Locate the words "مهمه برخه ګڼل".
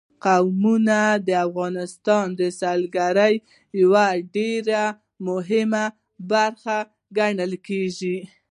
5.27-7.53